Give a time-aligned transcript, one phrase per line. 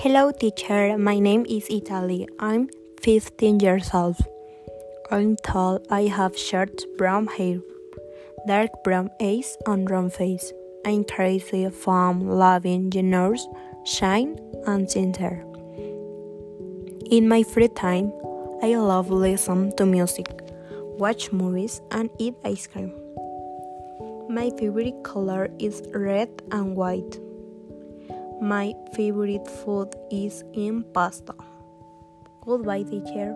[0.00, 0.98] Hello, teacher.
[0.98, 2.28] My name is Italy.
[2.38, 2.68] I'm
[3.00, 4.16] 15 years old.
[5.10, 5.80] I'm tall.
[5.90, 7.60] I have short brown hair,
[8.46, 10.52] dark brown eyes, and round face.
[10.84, 13.48] I'm crazy, fun, loving, generous,
[13.84, 15.42] shine, and sincere.
[17.10, 18.12] In my free time,
[18.62, 20.28] I love listen to music,
[20.98, 22.92] watch movies, and eat ice cream.
[24.28, 27.18] My favorite color is red and white.
[28.40, 30.44] My favorite food is
[30.92, 31.34] pasta.
[32.42, 33.34] Goodbye, teacher.